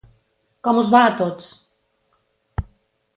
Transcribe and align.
Com 0.67 0.79
us 0.83 0.89
va 0.95 1.01
a 1.09 1.11
tots? 1.19 1.51